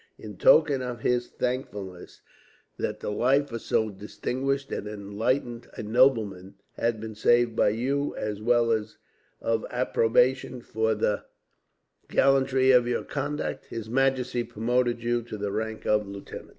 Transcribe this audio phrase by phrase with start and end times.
[0.17, 2.21] In token of his thankfulness,
[2.75, 8.15] that the life of so distinguished and enlightened a nobleman had been saved by you;
[8.15, 8.97] as well as
[9.43, 11.25] of approbation for the
[12.09, 16.49] gallantry of your conduct, his majesty promoted you to the rank of lieutenant.